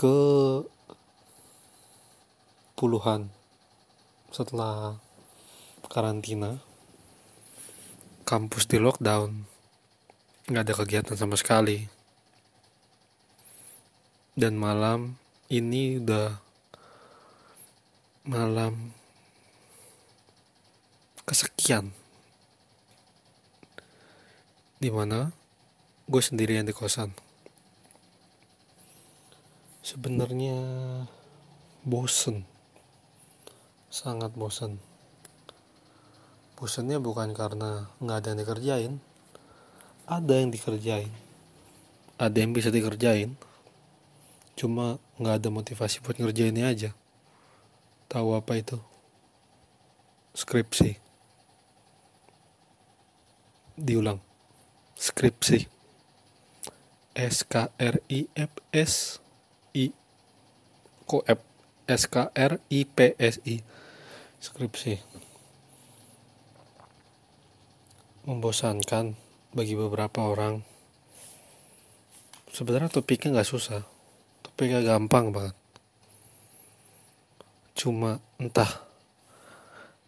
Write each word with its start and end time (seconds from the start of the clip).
ke 0.00 0.16
puluhan 2.72 3.28
setelah 4.32 4.96
karantina 5.92 6.56
kampus 8.24 8.64
di 8.64 8.80
lockdown 8.80 9.44
nggak 10.48 10.64
ada 10.64 10.72
kegiatan 10.72 11.16
sama 11.20 11.36
sekali. 11.36 11.84
Dan 14.32 14.56
malam 14.56 15.20
ini 15.52 16.00
udah 16.00 16.40
malam 18.24 18.96
kesekian. 21.28 21.92
Di 24.80 24.88
mana 24.88 25.28
gue 26.08 26.22
sendirian 26.24 26.64
di 26.64 26.72
kosan 26.72 27.12
sebenarnya 29.90 30.54
bosen. 31.82 32.46
Sangat 33.90 34.30
bosen. 34.38 34.78
Bosennya 36.54 37.02
bukan 37.02 37.34
karena 37.34 37.90
nggak 37.98 38.16
ada 38.22 38.28
yang 38.30 38.38
dikerjain. 38.38 38.92
Ada 40.06 40.34
yang 40.38 40.54
dikerjain. 40.54 41.10
Ada 42.22 42.36
yang 42.38 42.54
bisa 42.54 42.70
dikerjain. 42.70 43.34
Cuma 44.54 45.02
nggak 45.18 45.42
ada 45.42 45.48
motivasi 45.50 45.98
buat 46.06 46.22
ngerjainnya 46.22 46.70
aja. 46.70 46.90
Tahu 48.06 48.38
apa 48.38 48.62
itu? 48.62 48.78
Skripsi. 50.38 51.02
Diulang. 53.74 54.22
Skripsi. 54.94 55.66
S 57.18 57.42
K 57.42 57.74
R 57.74 57.98
I 58.06 58.30
F 58.38 58.54
S 58.70 59.18
I. 59.76 59.94
Ko 61.04 61.22
F 61.26 61.40
S 61.86 62.06
K 62.06 62.30
R 62.30 62.58
I 62.70 62.80
P 62.86 63.18
S 63.18 63.42
I. 63.46 63.62
Skripsi. 64.40 65.00
Membosankan 68.26 69.14
bagi 69.50 69.74
beberapa 69.74 70.26
orang. 70.26 70.62
Sebenarnya 72.50 72.90
topiknya 72.90 73.38
nggak 73.40 73.50
susah. 73.50 73.82
Topiknya 74.42 74.82
gampang 74.82 75.30
banget. 75.30 75.56
Cuma 77.74 78.20
entah 78.36 78.86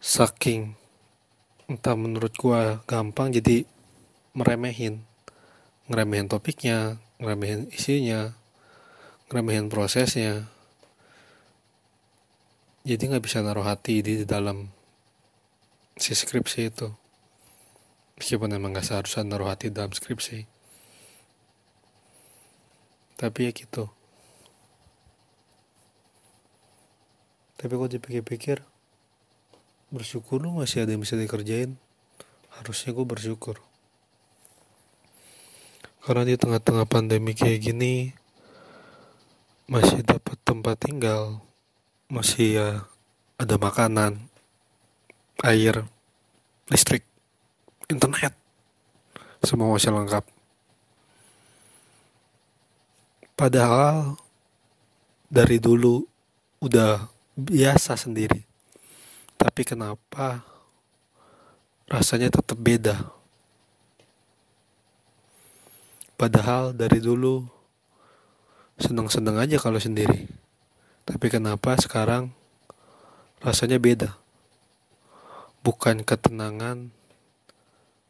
saking 0.02 0.74
entah 1.70 1.94
menurut 1.94 2.34
gua 2.36 2.82
gampang 2.84 3.32
jadi 3.32 3.64
meremehin. 4.36 5.04
Ngeremehin 5.88 6.28
topiknya 6.28 7.00
ngeremehin 7.16 7.70
isinya 7.72 8.36
ngeremehin 9.32 9.72
prosesnya. 9.72 10.44
Jadi 12.84 13.02
nggak 13.08 13.24
bisa 13.24 13.40
naruh 13.40 13.64
hati 13.64 14.04
di 14.04 14.28
dalam 14.28 14.68
si 15.96 16.12
skripsi 16.12 16.68
itu. 16.68 16.92
Meskipun 18.20 18.52
emang 18.52 18.76
nggak 18.76 18.84
seharusnya 18.84 19.24
naruh 19.24 19.48
hati 19.48 19.72
dalam 19.72 19.96
skripsi. 19.96 20.44
Tapi 23.16 23.48
ya 23.48 23.56
gitu. 23.56 23.88
Tapi 27.56 27.72
kok 27.72 27.88
dipikir-pikir 27.88 28.58
bersyukur 29.88 30.44
lu 30.44 30.60
masih 30.60 30.84
ada 30.84 30.92
yang 30.92 31.00
bisa 31.00 31.16
dikerjain. 31.16 31.80
Harusnya 32.52 32.92
gue 32.92 33.06
bersyukur. 33.08 33.64
Karena 36.04 36.28
di 36.28 36.36
tengah-tengah 36.36 36.84
pandemi 36.84 37.32
kayak 37.32 37.72
gini 37.72 38.12
masih 39.72 40.04
dapat 40.04 40.36
tempat 40.44 40.76
tinggal 40.84 41.40
masih 42.12 42.60
ya 42.60 42.68
ada 43.40 43.56
makanan 43.56 44.28
air 45.40 45.88
listrik 46.68 47.08
internet 47.88 48.36
semua 49.42 49.74
masih 49.74 49.90
lengkap. 49.90 50.24
Padahal 53.34 54.14
dari 55.26 55.58
dulu 55.58 56.06
udah 56.62 57.10
biasa 57.34 57.98
sendiri. 57.98 58.46
Tapi 59.34 59.66
kenapa 59.66 60.46
rasanya 61.90 62.30
tetap 62.30 62.54
beda? 62.54 63.10
Padahal 66.14 66.70
dari 66.70 67.02
dulu 67.02 67.61
seneng-seneng 68.82 69.38
aja 69.38 69.56
kalau 69.62 69.78
sendiri. 69.78 70.26
Tapi 71.06 71.26
kenapa 71.30 71.78
sekarang 71.78 72.34
rasanya 73.38 73.78
beda? 73.78 74.18
Bukan 75.62 76.02
ketenangan, 76.02 76.90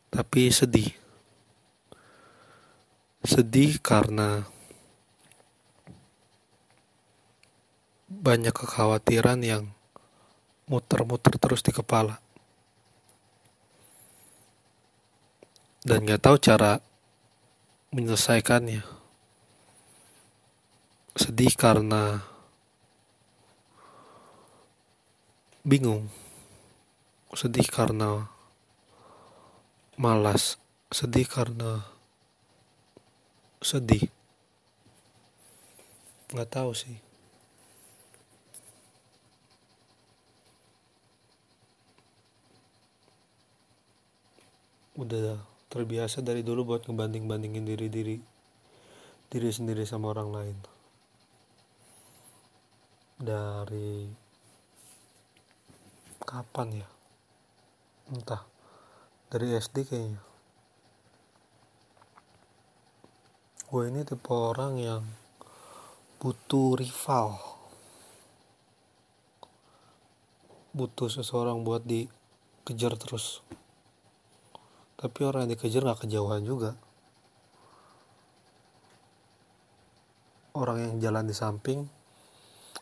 tapi 0.09 0.49
sedih. 0.49 0.93
Sedih 3.23 3.77
karena 3.79 4.49
banyak 8.09 8.53
kekhawatiran 8.53 9.41
yang 9.45 9.73
muter-muter 10.69 11.37
terus 11.37 11.61
di 11.61 11.73
kepala. 11.73 12.21
Dan 15.83 16.07
gak 16.07 16.23
tahu 16.23 16.37
cara 16.39 16.79
menyelesaikannya. 17.91 19.02
Sedih 21.13 21.53
karena 21.53 22.25
bingung. 25.61 26.09
Sedih 27.37 27.69
karena 27.69 28.33
malas. 30.01 30.57
Sedih 30.89 31.29
karena 31.29 31.85
sedih. 33.61 34.09
Nggak 36.33 36.49
tahu 36.49 36.73
sih. 36.73 36.97
Udah 44.97 45.45
terbiasa 45.69 46.25
dari 46.25 46.41
dulu 46.41 46.73
buat 46.73 46.89
ngebanding-bandingin 46.89 47.69
diri 47.69 47.89
diri 47.93 48.17
diri 49.29 49.49
sendiri 49.53 49.85
sama 49.89 50.13
orang 50.13 50.29
lain 50.33 50.72
dari 53.21 54.09
kapan 56.23 56.81
ya? 56.81 56.89
Entah. 58.13 58.43
Dari 59.33 59.57
SD 59.57 59.77
kayaknya. 59.89 60.23
Gue 63.73 63.89
ini 63.89 64.05
tipe 64.05 64.29
orang 64.29 64.77
yang 64.77 65.05
butuh 66.21 66.77
rival. 66.77 67.41
Butuh 70.77 71.09
seseorang 71.09 71.65
buat 71.65 71.85
dikejar 71.89 73.01
terus. 73.01 73.41
Tapi 75.01 75.21
orang 75.25 75.49
yang 75.49 75.57
dikejar 75.57 75.89
gak 75.89 76.05
kejauhan 76.05 76.45
juga. 76.45 76.77
Orang 80.53 80.85
yang 80.85 80.95
jalan 81.01 81.25
di 81.25 81.33
samping 81.33 82.02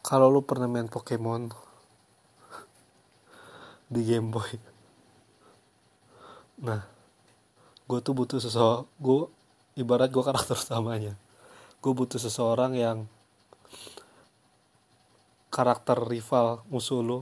kalau 0.00 0.32
lu 0.32 0.40
pernah 0.40 0.64
main 0.64 0.88
Pokemon 0.88 1.52
di 3.92 4.00
Game 4.04 4.32
Boy. 4.32 4.56
Nah 6.60 6.84
gue 7.90 7.98
tuh 8.00 8.14
butuh 8.14 8.38
seseorang 8.38 8.86
gue 9.02 9.28
ibarat 9.76 10.08
gue 10.08 10.24
karakter 10.24 10.56
utamanya. 10.56 11.14
Gue 11.80 11.92
butuh 11.92 12.20
seseorang 12.20 12.76
yang 12.76 12.98
karakter 15.52 15.98
rival 16.00 16.62
musuh 16.70 17.02
lu 17.02 17.18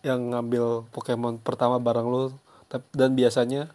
yang 0.00 0.32
ngambil 0.32 0.86
Pokemon 0.94 1.42
pertama 1.42 1.82
bareng 1.82 2.06
lu 2.06 2.22
dan 2.94 3.10
biasanya 3.12 3.74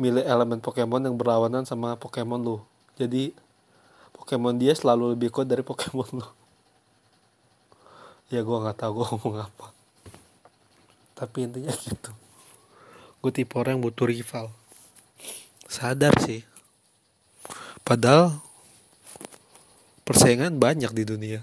milih 0.00 0.24
elemen 0.24 0.62
Pokemon 0.64 1.04
yang 1.04 1.16
berlawanan 1.20 1.68
sama 1.68 2.00
Pokemon 2.00 2.40
lu. 2.40 2.58
Jadi 2.96 3.36
Pokemon 4.16 4.56
dia 4.56 4.72
selalu 4.72 5.12
lebih 5.18 5.28
kuat 5.28 5.50
dari 5.50 5.60
Pokemon 5.60 6.24
lu 6.24 6.39
ya 8.30 8.40
gue 8.46 8.56
nggak 8.62 8.78
tahu 8.78 9.02
gue 9.02 9.06
ngomong 9.10 9.36
apa. 9.42 9.66
Tapi 11.18 11.36
intinya 11.44 11.74
gitu. 11.74 12.14
Gue 13.20 13.30
tipe 13.34 13.52
orang 13.58 13.76
yang 13.76 13.84
butuh 13.84 14.08
rival. 14.08 14.54
Sadar 15.68 16.16
sih. 16.22 16.46
Padahal 17.84 18.40
persaingan 20.06 20.56
banyak 20.56 20.94
di 20.94 21.04
dunia. 21.04 21.40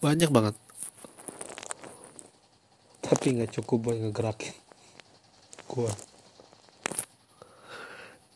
Banyak 0.00 0.32
banget. 0.32 0.56
Tapi 3.04 3.38
nggak 3.38 3.60
cukup 3.60 3.92
buat 3.92 3.96
ngegerakin 4.00 4.56
gue 5.68 5.92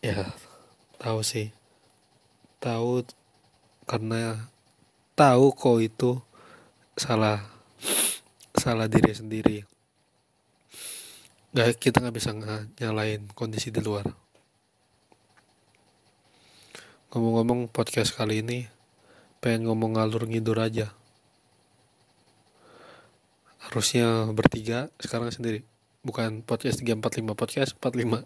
ya 0.04 0.28
tahu 1.00 1.24
sih. 1.24 1.48
Tahu 2.62 3.02
karena 3.88 4.46
tahu 5.18 5.50
kok 5.56 5.78
itu 5.82 6.10
salah 6.92 7.40
salah 8.52 8.86
diri 8.88 9.12
sendiri. 9.12 9.58
Nggak 11.52 11.80
kita 11.80 12.00
nggak 12.04 12.16
bisa 12.16 12.32
nyalain 12.80 13.24
kondisi 13.32 13.72
di 13.72 13.80
luar. 13.80 14.08
Ngomong-ngomong 17.12 17.68
podcast 17.68 18.16
kali 18.16 18.40
ini 18.40 18.64
pengen 19.40 19.68
ngomong 19.68 20.00
ngalur 20.00 20.24
ngidur 20.24 20.56
aja. 20.60 20.92
Harusnya 23.68 24.28
bertiga 24.32 24.88
sekarang 25.00 25.32
sendiri. 25.32 25.64
Bukan 26.02 26.42
podcast 26.42 26.80
345 26.80 27.36
podcast 27.36 27.70
45 27.78 28.24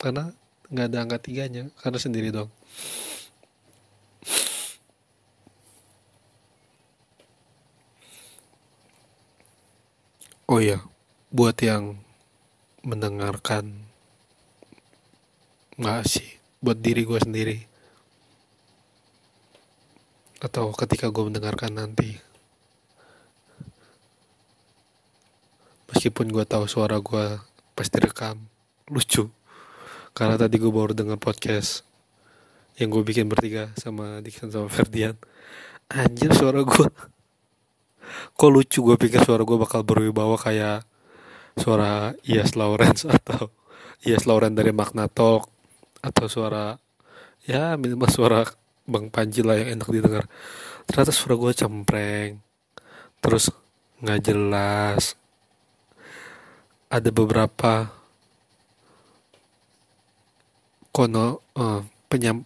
karena 0.00 0.34
nggak 0.74 0.86
ada 0.90 0.98
angka 1.06 1.18
tiganya 1.22 1.70
karena 1.78 1.98
sendiri 2.02 2.28
dong 2.34 2.50
oh 10.54 10.62
iya 10.62 10.78
buat 11.34 11.58
yang 11.58 11.98
mendengarkan 12.86 13.74
nggak 15.74 16.06
sih 16.06 16.38
buat 16.62 16.78
diri 16.78 17.02
gue 17.02 17.18
sendiri. 17.18 17.58
Atau 20.38 20.70
ketika 20.78 21.10
gue 21.10 21.26
mendengarkan 21.26 21.74
nanti. 21.74 22.22
Meskipun 25.90 26.30
gue 26.30 26.46
tahu 26.46 26.70
suara 26.70 27.02
gue 27.02 27.42
pasti 27.74 27.98
rekam 27.98 28.38
lucu. 28.86 29.26
Karena 30.14 30.38
tadi 30.38 30.62
gue 30.62 30.70
baru 30.70 30.94
dengar 30.94 31.18
podcast 31.18 31.82
yang 32.78 32.94
gue 32.94 33.02
bikin 33.02 33.26
bertiga 33.26 33.74
sama 33.74 34.22
Dixon 34.22 34.54
sama 34.54 34.70
Ferdian. 34.70 35.18
Anjir 35.90 36.30
suara 36.30 36.62
gue 36.62 36.86
kok 38.34 38.50
lucu 38.50 38.82
gue 38.82 38.96
pikir 38.98 39.22
suara 39.22 39.46
gue 39.46 39.54
bakal 39.54 39.86
berwibawa 39.86 40.34
kayak 40.34 40.82
suara 41.54 42.18
Ias 42.26 42.58
Lawrence 42.58 43.06
atau 43.14 43.54
Ias 44.02 44.26
Lawrence 44.26 44.58
dari 44.58 44.74
Magna 44.74 45.06
Talk 45.06 45.46
atau 46.02 46.26
suara 46.26 46.74
ya 47.46 47.78
minimal 47.78 48.10
suara 48.10 48.42
Bang 48.84 49.08
Panji 49.08 49.40
lah 49.40 49.56
yang 49.56 49.80
enak 49.80 49.88
didengar. 49.88 50.24
Ternyata 50.84 51.14
suara 51.14 51.34
gue 51.38 51.52
cempreng 51.54 52.30
terus 53.22 53.48
nggak 54.02 54.20
jelas. 54.20 55.16
Ada 56.90 57.08
beberapa 57.14 57.88
kono 60.90 61.40
uh, 61.56 61.80
penyam 62.10 62.44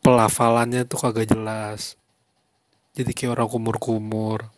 pelafalannya 0.00 0.86
tuh 0.86 0.98
kagak 0.98 1.30
jelas 1.34 1.98
jadi 2.96 3.12
kayak 3.12 3.36
orang 3.36 3.48
kumur-kumur. 3.52 4.48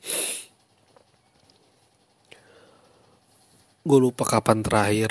Gue 3.83 3.99
lupa 3.99 4.23
kapan 4.23 4.63
terakhir. 4.63 5.11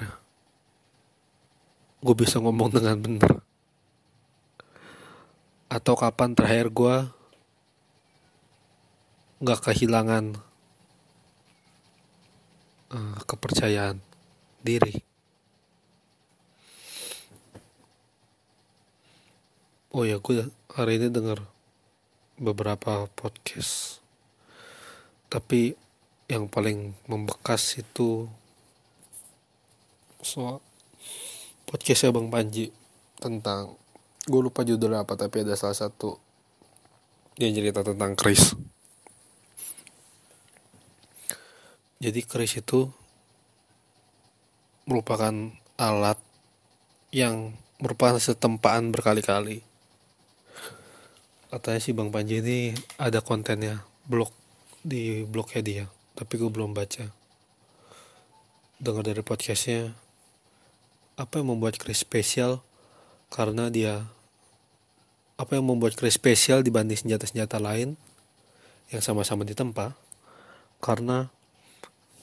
Gue 2.00 2.16
bisa 2.16 2.40
ngomong 2.40 2.72
dengan 2.72 2.96
bener. 3.04 3.32
Atau 5.68 6.00
kapan 6.00 6.32
terakhir 6.40 6.72
gue 6.72 6.96
nggak 9.44 9.60
kehilangan 9.60 10.40
uh, 12.96 13.20
kepercayaan 13.28 14.00
diri. 14.64 15.04
Oh 19.92 20.08
ya 20.08 20.16
gue 20.16 20.48
hari 20.72 20.96
ini 20.96 21.12
denger 21.12 21.57
beberapa 22.38 23.10
podcast. 23.18 24.00
Tapi 25.28 25.74
yang 26.30 26.46
paling 26.48 26.94
membekas 27.10 27.82
itu 27.82 28.30
soal 30.22 30.62
podcastnya 31.68 32.14
Bang 32.14 32.30
Panji 32.32 32.72
tentang 33.18 33.76
gue 34.28 34.42
lupa 34.44 34.62
judulnya 34.62 35.08
apa 35.08 35.16
tapi 35.16 35.42
ada 35.42 35.56
salah 35.56 35.76
satu 35.76 36.20
dia 37.38 37.50
cerita 37.54 37.84
tentang 37.84 38.14
Chris. 38.14 38.54
Jadi 41.98 42.22
Chris 42.24 42.54
itu 42.62 42.86
merupakan 44.86 45.34
alat 45.78 46.20
yang 47.12 47.58
merupakan 47.82 48.18
setempaan 48.18 48.94
berkali-kali 48.94 49.67
katanya 51.48 51.80
sih 51.80 51.96
Bang 51.96 52.12
Panji 52.12 52.44
ini 52.44 52.76
ada 53.00 53.24
kontennya 53.24 53.80
blog 54.04 54.36
di 54.84 55.24
blognya 55.24 55.62
dia 55.64 55.86
tapi 56.18 56.42
gue 56.42 56.50
belum 56.50 56.74
baca. 56.74 57.14
Dengar 58.82 59.06
dari 59.06 59.22
podcastnya 59.22 59.94
apa 61.14 61.40
yang 61.40 61.54
membuat 61.54 61.78
Chris 61.78 62.02
spesial? 62.02 62.66
Karena 63.30 63.70
dia 63.70 64.10
apa 65.38 65.54
yang 65.54 65.70
membuat 65.70 65.94
Chris 65.94 66.18
spesial 66.18 66.66
dibanding 66.66 66.98
senjata-senjata 66.98 67.62
lain 67.62 67.94
yang 68.90 69.02
sama-sama 69.06 69.46
ditempa? 69.46 69.94
Karena 70.82 71.30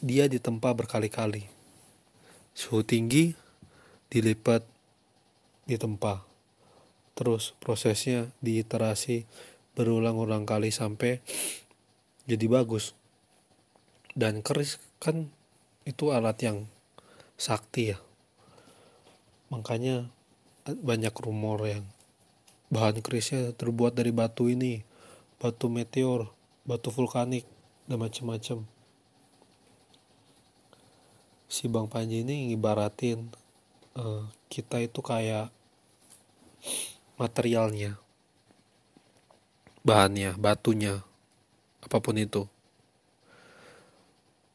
dia 0.02 0.26
ditempa 0.26 0.74
berkali-kali. 0.74 1.46
Suhu 2.54 2.82
tinggi 2.82 3.34
dilipat 4.10 4.66
ditempa 5.70 6.33
terus 7.14 7.54
prosesnya 7.62 8.30
diiterasi 8.42 9.26
berulang-ulang 9.74 10.46
kali 10.46 10.70
sampai 10.70 11.22
jadi 12.26 12.46
bagus. 12.46 12.94
Dan 14.14 14.46
keris 14.46 14.78
kan 15.02 15.30
itu 15.82 16.14
alat 16.14 16.38
yang 16.42 16.58
sakti 17.34 17.94
ya. 17.94 17.98
Makanya 19.50 20.10
banyak 20.66 21.14
rumor 21.18 21.66
yang 21.66 21.84
bahan 22.70 23.02
kerisnya 23.02 23.50
terbuat 23.54 23.98
dari 23.98 24.14
batu 24.14 24.46
ini. 24.46 24.86
Batu 25.38 25.66
meteor 25.66 26.30
batu 26.64 26.88
vulkanik 26.88 27.44
dan 27.84 28.00
macam-macam 28.00 28.64
si 31.54 31.70
bang 31.70 31.86
Panji 31.86 32.26
ini 32.26 32.50
ngibaratin 32.50 33.30
uh, 33.94 34.26
kita 34.50 34.82
itu 34.82 34.98
kayak 35.04 35.54
materialnya 37.14 37.96
bahannya 39.84 40.34
batunya 40.40 41.04
apa 41.84 42.00
pun 42.00 42.16
itu. 42.16 42.48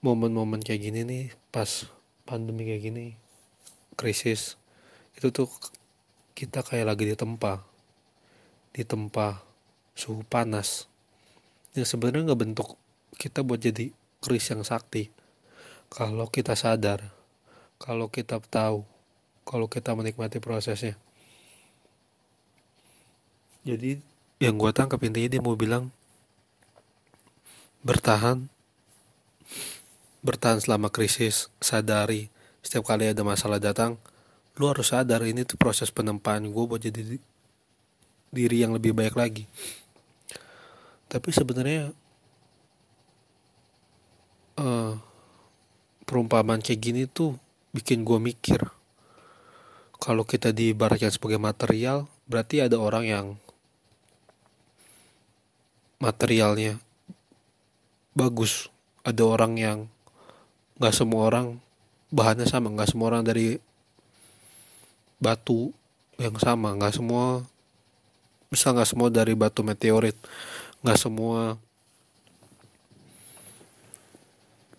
Momen-momen 0.01 0.63
kayak 0.63 0.89
gini 0.89 1.01
nih 1.05 1.25
pas 1.53 1.85
pandemi 2.25 2.65
kayak 2.65 2.81
gini 2.87 3.05
krisis 3.99 4.55
itu 5.13 5.29
tuh 5.29 5.51
kita 6.33 6.63
kayak 6.63 6.87
lagi 6.87 7.03
ditempa 7.13 7.61
ditempa 8.73 9.43
suhu 9.93 10.25
panas. 10.25 10.89
Yang 11.77 11.93
sebenarnya 11.95 12.31
nggak 12.33 12.41
bentuk 12.41 12.79
kita 13.19 13.45
buat 13.45 13.61
jadi 13.61 13.91
keris 14.23 14.49
yang 14.49 14.65
sakti. 14.65 15.13
Kalau 15.91 16.25
kita 16.31 16.57
sadar 16.57 17.19
kalau 17.79 18.11
kita 18.11 18.43
tahu 18.43 18.83
kalau 19.47 19.71
kita 19.71 19.95
menikmati 19.95 20.43
prosesnya 20.43 20.99
jadi 23.75 24.01
yang 24.39 24.55
gue 24.55 24.71
tangkap 24.71 24.97
intinya 25.03 25.29
dia 25.29 25.41
mau 25.43 25.53
bilang 25.53 25.93
bertahan. 27.85 28.49
Bertahan 30.25 30.59
selama 30.59 30.89
krisis. 30.89 31.53
Sadari 31.61 32.27
setiap 32.59 32.91
kali 32.91 33.07
ada 33.07 33.23
masalah 33.23 33.57
datang 33.57 33.95
lu 34.59 34.67
harus 34.67 34.91
sadar 34.91 35.23
ini 35.23 35.47
tuh 35.47 35.55
proses 35.55 35.88
penempaan 35.88 36.51
gue 36.51 36.63
buat 36.67 36.83
jadi 36.83 37.15
diri 38.29 38.57
yang 38.59 38.75
lebih 38.75 38.91
baik 38.91 39.15
lagi. 39.15 39.47
Tapi 41.07 41.29
sebenarnya 41.31 41.95
uh, 44.59 44.93
perumpamaan 46.03 46.59
kayak 46.59 46.81
gini 46.83 47.03
tuh 47.07 47.39
bikin 47.71 48.03
gue 48.03 48.19
mikir 48.19 48.67
kalau 49.99 50.27
kita 50.27 50.51
diibaratkan 50.51 51.11
sebagai 51.13 51.39
material 51.39 52.11
berarti 52.27 52.65
ada 52.65 52.75
orang 52.77 53.05
yang 53.07 53.25
materialnya. 55.99 56.79
Bagus. 58.15 58.71
Ada 59.03 59.23
orang 59.23 59.53
yang 59.59 59.79
nggak 60.79 60.95
semua 60.95 61.27
orang 61.27 61.59
bahannya 62.09 62.47
sama. 62.47 62.71
Nggak 62.71 62.89
semua 62.95 63.07
orang 63.13 63.23
dari 63.27 63.59
batu 65.19 65.75
yang 66.15 66.35
sama. 66.39 66.73
Nggak 66.73 66.95
semua 66.95 67.43
bisa 68.49 68.71
nggak 68.73 68.89
semua 68.89 69.11
dari 69.11 69.35
batu 69.35 69.61
meteorit. 69.61 70.15
Nggak 70.81 70.99
semua 70.99 71.59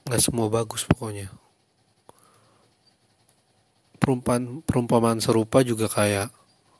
nggak 0.08 0.22
semua 0.24 0.46
bagus 0.48 0.82
pokoknya. 0.88 1.30
Perumpamaan 4.00 4.64
perumpamaan 4.64 5.20
serupa 5.20 5.60
juga 5.60 5.86
kayak 5.86 6.32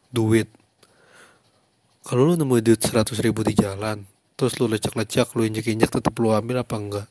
duit. 0.09 0.49
Kalau 2.00 2.32
lu 2.32 2.35
nemu 2.35 2.64
duit 2.64 2.80
100 2.80 3.12
ribu 3.20 3.44
di 3.44 3.52
jalan 3.52 4.02
terus 4.40 4.56
lu 4.56 4.73
lecak-lecak 4.73 5.37
lu 5.37 5.44
injek-injek 5.44 5.92
tetap 5.92 6.16
lu 6.16 6.32
ambil 6.32 6.64
apa 6.64 6.80
enggak? 6.80 7.09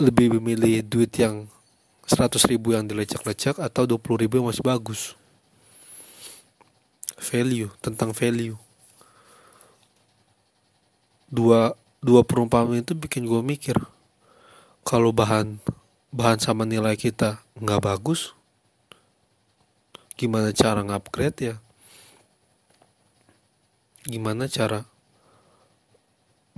Lebih 0.00 0.40
memilih 0.40 0.80
duit 0.80 1.12
yang 1.20 1.44
100 2.08 2.40
ribu 2.48 2.72
yang 2.72 2.88
dilecak-lecak 2.88 3.60
atau 3.60 3.84
20 3.84 4.24
ribu 4.24 4.40
yang 4.40 4.48
masih 4.48 4.64
bagus? 4.64 5.12
Value 7.20 7.68
tentang 7.84 8.16
value. 8.16 8.56
Dua 11.28 11.76
dua 12.00 12.24
perumpamaan 12.24 12.80
itu 12.80 12.96
bikin 12.96 13.28
gue 13.28 13.44
mikir 13.44 13.76
kalau 14.88 15.12
bahan 15.12 15.60
bahan 16.08 16.40
sama 16.40 16.64
nilai 16.64 16.96
kita 16.96 17.44
nggak 17.60 17.84
bagus 17.84 18.32
gimana 20.16 20.48
cara 20.56 20.80
ngupgrade 20.80 21.40
ya 21.44 21.56
gimana 24.10 24.50
cara 24.50 24.82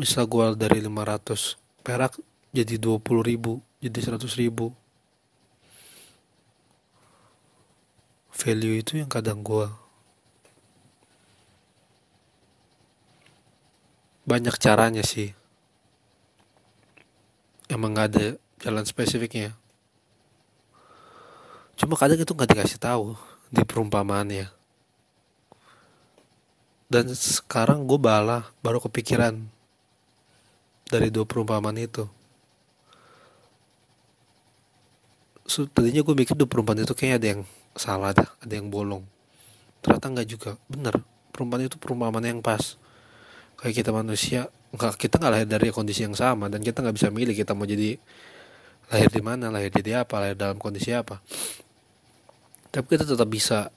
misal 0.01 0.25
gue 0.25 0.57
dari 0.57 0.81
500 0.81 1.85
perak 1.85 2.17
jadi 2.51 2.81
20 2.81 3.05
ribu 3.21 3.61
jadi 3.83 3.99
100 3.99 4.25
ribu. 4.41 4.73
Value 8.33 8.81
itu 8.81 8.99
yang 8.99 9.11
kadang 9.13 9.45
gue 9.45 9.69
banyak 14.25 14.57
caranya 14.57 15.05
sih. 15.05 15.37
Emang 17.69 17.93
gak 17.93 18.17
ada 18.17 18.27
jalan 18.63 18.87
spesifiknya. 18.89 19.59
Cuma 21.77 21.99
kadang 21.99 22.23
itu 22.23 22.31
nggak 22.31 22.51
dikasih 22.55 22.79
tahu 22.79 23.19
di 23.51 23.63
perumpamaannya 23.67 24.62
dan 26.93 27.09
sekarang 27.17 27.89
gue 27.89 27.97
bala 27.97 28.53
baru 28.61 28.77
kepikiran 28.85 29.41
dari 30.93 31.09
dua 31.09 31.25
perumpamaan 31.25 31.81
itu. 31.81 32.05
So, 35.49 35.65
tadinya 35.65 36.05
gue 36.05 36.13
mikir 36.13 36.37
dua 36.37 36.45
perumpamaan 36.45 36.85
itu 36.85 36.93
kayaknya 36.93 37.17
ada 37.17 37.29
yang 37.33 37.43
salah 37.73 38.13
ada 38.13 38.29
ada 38.45 38.53
yang 38.53 38.69
bolong. 38.69 39.09
Ternyata 39.81 40.13
nggak 40.13 40.29
juga. 40.29 40.61
Bener 40.69 41.01
perumpamaan 41.33 41.65
itu 41.65 41.81
perumpamaan 41.81 42.29
yang 42.29 42.45
pas. 42.45 42.77
Kayak 43.57 43.75
kita 43.81 43.91
manusia 43.97 44.53
nggak 44.77 45.01
kita 45.01 45.17
nggak 45.17 45.33
lahir 45.33 45.49
dari 45.49 45.69
kondisi 45.73 46.05
yang 46.05 46.17
sama 46.17 46.53
dan 46.53 46.61
kita 46.61 46.85
nggak 46.85 46.97
bisa 46.97 47.09
milih 47.13 47.37
kita 47.37 47.53
mau 47.53 47.69
jadi 47.69 48.01
lahir 48.89 49.09
di 49.13 49.21
mana 49.21 49.53
lahir 49.53 49.69
jadi 49.69 50.05
apa 50.05 50.21
lahir 50.21 50.37
dalam 50.37 50.61
kondisi 50.61 50.93
apa. 50.93 51.25
Tapi 52.69 52.85
kita 52.85 53.05
tetap 53.09 53.29
bisa 53.29 53.73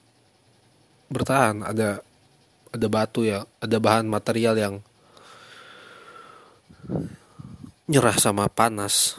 bertahan. 1.09 1.63
Ada 1.63 2.04
ada 2.75 2.87
batu 2.91 3.23
ya 3.23 3.47
ada 3.63 3.77
bahan 3.79 4.05
material 4.05 4.55
yang 4.59 4.75
nyerah 7.87 8.17
sama 8.19 8.51
panas 8.51 9.15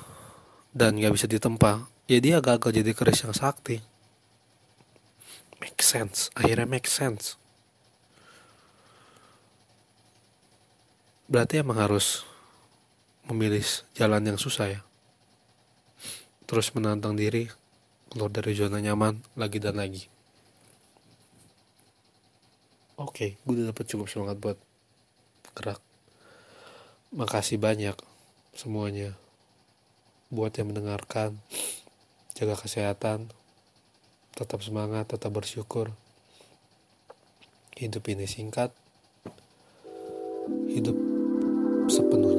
dan 0.76 1.00
nggak 1.00 1.14
bisa 1.16 1.26
ditempa. 1.26 1.88
Ya 2.06 2.22
dia 2.22 2.38
gagal 2.38 2.70
jadi 2.70 2.92
keris 2.94 3.26
yang 3.26 3.34
sakti. 3.34 3.82
Make 5.58 5.82
sense. 5.82 6.30
Akhirnya 6.38 6.68
make 6.68 6.86
sense. 6.86 7.34
Berarti 11.26 11.58
emang 11.58 11.82
harus 11.82 12.22
memilih 13.26 13.66
jalan 13.98 14.22
yang 14.22 14.38
susah 14.38 14.78
ya? 14.78 14.80
Terus 16.46 16.70
menantang 16.78 17.18
diri 17.18 17.50
keluar 18.06 18.30
dari 18.30 18.54
zona 18.54 18.78
nyaman 18.78 19.18
lagi 19.34 19.58
dan 19.58 19.82
lagi 19.82 20.06
oke 23.00 23.12
okay, 23.12 23.30
gue 23.40 23.52
udah 23.56 23.72
dapet 23.72 23.84
cukup 23.88 24.08
semangat 24.08 24.36
buat 24.40 24.58
gerak. 25.56 25.80
Makasih 27.16 27.56
banyak 27.56 27.96
semuanya 28.52 29.16
buat 30.28 30.52
yang 30.56 30.72
mendengarkan. 30.74 31.40
Jaga 32.36 32.60
kesehatan 32.60 33.32
tetap 34.36 34.60
semangat 34.60 35.08
tetap 35.08 35.32
bersyukur. 35.32 35.96
Hidup 37.76 38.04
ini 38.12 38.28
singkat 38.28 38.72
hidup 40.76 40.92
sepenuhnya 41.88 42.35